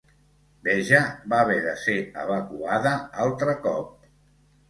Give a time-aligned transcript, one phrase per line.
[0.67, 1.01] Beja
[1.33, 2.93] va haver de ser evacuada
[3.27, 3.95] altre cop.